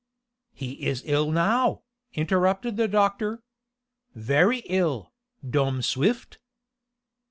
"He 0.55 0.83
is 0.87 1.03
ill 1.05 1.31
now," 1.31 1.83
interrupted 2.15 2.75
the 2.75 2.87
doctor. 2.87 3.43
"Very 4.15 4.61
ill, 4.65 5.13
Dom 5.47 5.83
Swift." 5.83 6.39